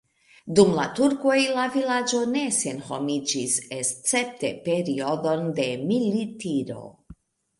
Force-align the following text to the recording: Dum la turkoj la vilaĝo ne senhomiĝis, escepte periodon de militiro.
Dum 0.59 0.69
la 0.77 0.85
turkoj 0.99 1.33
la 1.57 1.65
vilaĝo 1.73 2.21
ne 2.31 2.41
senhomiĝis, 2.61 3.57
escepte 3.77 4.51
periodon 4.69 5.45
de 5.61 5.67
militiro. 5.93 6.83